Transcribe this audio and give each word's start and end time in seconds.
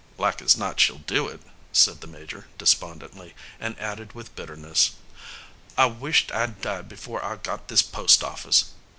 "Like 0.17 0.41
as 0.41 0.57
not 0.57 0.79
she'll 0.79 0.97
do 1.05 1.27
it," 1.27 1.41
said 1.71 2.01
the 2.01 2.07
Major, 2.07 2.47
despondently, 2.57 3.35
and 3.59 3.77
added 3.79 4.13
with 4.13 4.35
bitterness, 4.35 4.93
"I 5.77 5.85
wisht 5.85 6.31
I'd 6.31 6.59
died 6.59 6.89
before 6.89 7.23
I 7.23 7.35
got 7.35 7.67
this 7.67 7.83
post 7.83 8.23
office! 8.23 8.71